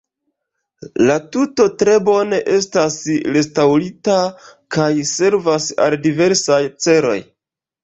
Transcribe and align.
La 1.09 1.17
tuto 1.35 1.67
tre 1.81 1.97
bone 2.07 2.39
estas 2.55 2.97
restaŭrita 3.37 4.17
kaj 4.79 4.89
servas 5.13 5.71
al 5.87 6.01
diversaj 6.09 6.61
celoj. 6.89 7.17